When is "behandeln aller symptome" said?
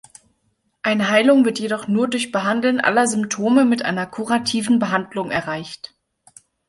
2.31-3.65